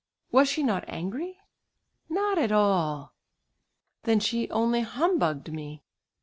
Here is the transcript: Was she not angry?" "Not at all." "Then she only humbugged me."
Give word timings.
Was 0.31 0.49
she 0.49 0.63
not 0.63 0.83
angry?" 0.87 1.37
"Not 2.09 2.39
at 2.39 2.51
all." 2.51 3.13
"Then 4.01 4.19
she 4.19 4.49
only 4.49 4.81
humbugged 4.81 5.53
me." 5.53 5.83